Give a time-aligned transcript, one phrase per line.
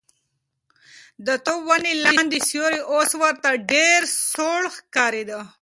[1.25, 3.99] د توت ونې لاندې سیوری اوس ورته ډېر
[4.31, 5.39] سوړ ښکارېده.